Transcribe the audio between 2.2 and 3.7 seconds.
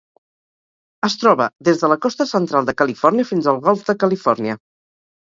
central de Califòrnia fins al